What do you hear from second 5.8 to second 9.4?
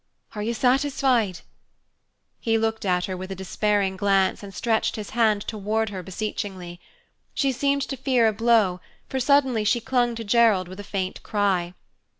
her beseechingly. She seemed to fear a blow, for